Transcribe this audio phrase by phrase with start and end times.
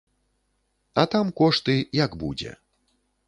[1.01, 2.51] А там кошты, як будзе.